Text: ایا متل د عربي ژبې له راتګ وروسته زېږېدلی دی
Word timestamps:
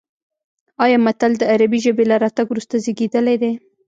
ایا 0.83 0.97
متل 1.05 1.31
د 1.37 1.43
عربي 1.51 1.79
ژبې 1.85 2.03
له 2.11 2.15
راتګ 2.23 2.47
وروسته 2.49 2.75
زېږېدلی 2.83 3.35
دی 3.41 3.51